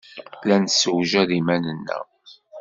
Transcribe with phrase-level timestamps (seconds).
[0.49, 2.05] La nessewjad iman-nneɣ.